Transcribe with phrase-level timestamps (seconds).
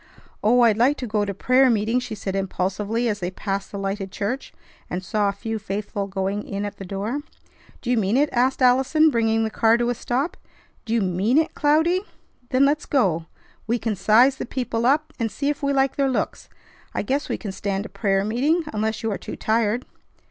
[0.43, 0.61] "Oh!
[0.61, 4.11] I'd like to go to prayer meeting!" she said impulsively as they passed the lighted
[4.11, 4.51] church,
[4.89, 7.19] and saw a few faithful going in at the door.
[7.83, 10.37] "Do you mean it?" asked Allison, bringing the car to a stop.
[10.85, 12.01] "Do you mean it, Cloudy?
[12.49, 13.27] Then let's go.
[13.67, 16.49] We can size the people up, and see if we like their looks.
[16.95, 19.85] I guess we can stand a prayer meeting unless you are too tired."